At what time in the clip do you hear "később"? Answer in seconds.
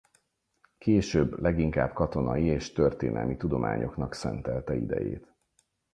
0.77-1.39